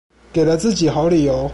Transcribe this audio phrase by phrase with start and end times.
[0.33, 1.47] 給了自己好理由